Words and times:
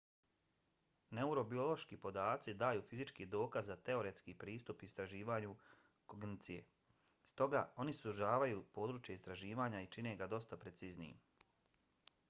neurobiološki 1.15 1.97
podaci 2.05 2.55
daju 2.63 2.81
fizički 2.91 3.27
dokaz 3.35 3.69
za 3.71 3.75
teoretski 3.89 4.35
pristup 4.45 4.81
istraživanju 4.87 5.53
kognicije. 6.15 6.65
stoga 7.33 7.63
oni 7.85 7.95
sužavaju 7.99 8.65
područje 8.79 9.19
istraživanja 9.21 9.85
i 9.87 9.93
čine 9.99 10.15
ga 10.25 10.31
dosta 10.35 10.63
preciznijim 10.67 11.23